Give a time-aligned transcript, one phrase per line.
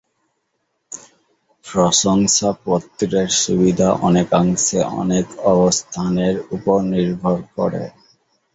[1.65, 7.83] প্রশংসাপত্রের সুবিধা অনেকাংশে তার অবস্থানের উপর নির্ভর করে।